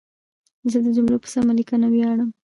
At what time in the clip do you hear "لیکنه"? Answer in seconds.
1.59-1.85